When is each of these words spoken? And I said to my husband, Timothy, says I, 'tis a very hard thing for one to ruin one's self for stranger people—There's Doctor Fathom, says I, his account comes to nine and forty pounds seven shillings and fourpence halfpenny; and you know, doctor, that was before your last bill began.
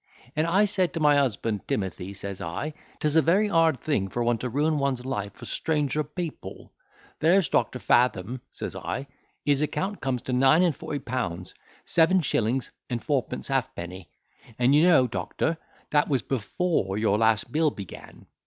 And 0.35 0.47
I 0.47 0.65
said 0.65 0.93
to 0.95 0.99
my 0.99 1.15
husband, 1.17 1.67
Timothy, 1.67 2.15
says 2.15 2.41
I, 2.41 2.73
'tis 2.99 3.15
a 3.15 3.21
very 3.21 3.49
hard 3.49 3.79
thing 3.79 4.07
for 4.07 4.23
one 4.23 4.39
to 4.39 4.49
ruin 4.49 4.79
one's 4.79 5.03
self 5.03 5.33
for 5.33 5.45
stranger 5.45 6.03
people—There's 6.03 7.49
Doctor 7.49 7.77
Fathom, 7.77 8.41
says 8.51 8.75
I, 8.75 9.05
his 9.45 9.61
account 9.61 10.01
comes 10.01 10.23
to 10.23 10.33
nine 10.33 10.63
and 10.63 10.75
forty 10.75 10.97
pounds 10.97 11.53
seven 11.85 12.21
shillings 12.21 12.71
and 12.89 12.99
fourpence 13.03 13.47
halfpenny; 13.49 14.09
and 14.57 14.73
you 14.73 14.81
know, 14.85 15.05
doctor, 15.05 15.59
that 15.91 16.09
was 16.09 16.23
before 16.23 16.97
your 16.97 17.19
last 17.19 17.51
bill 17.51 17.69
began. 17.69 18.25